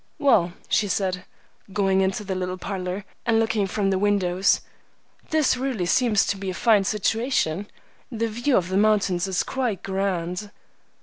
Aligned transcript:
"Well," 0.17 0.53
she 0.67 0.87
said, 0.87 1.25
going 1.71 2.01
into 2.01 2.23
the 2.23 2.33
little 2.33 2.57
parlor, 2.57 3.05
and 3.23 3.39
looking 3.39 3.67
from 3.67 3.91
the 3.91 3.99
windows, 3.99 4.61
"this 5.29 5.55
really 5.55 5.85
seems 5.85 6.25
to 6.25 6.37
be 6.37 6.49
a 6.49 6.55
fine 6.55 6.85
situation. 6.85 7.67
The 8.11 8.27
view 8.27 8.57
of 8.57 8.69
the 8.69 8.77
mountains 8.77 9.27
is 9.27 9.43
quite 9.43 9.83
grand." 9.83 10.49